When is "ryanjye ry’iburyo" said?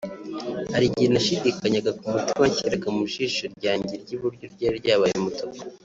3.57-4.45